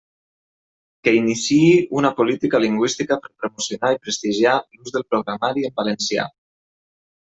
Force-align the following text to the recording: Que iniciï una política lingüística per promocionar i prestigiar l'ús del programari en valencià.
Que 1.07 1.11
iniciï 1.23 1.67
una 1.99 2.11
política 2.21 2.61
lingüística 2.65 3.19
per 3.25 3.31
promocionar 3.43 3.93
i 3.97 4.01
prestigiar 4.07 4.57
l'ús 4.79 4.97
del 4.97 5.07
programari 5.13 5.67
en 5.71 5.77
valencià. 5.83 6.27